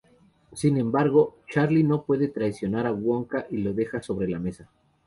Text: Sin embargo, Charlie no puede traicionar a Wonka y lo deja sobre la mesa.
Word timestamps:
Sin 0.55 0.77
embargo, 0.77 1.43
Charlie 1.47 1.83
no 1.83 2.01
puede 2.05 2.27
traicionar 2.27 2.87
a 2.87 2.91
Wonka 2.91 3.45
y 3.51 3.57
lo 3.57 3.71
deja 3.71 4.01
sobre 4.01 4.27
la 4.27 4.39
mesa. 4.39 4.67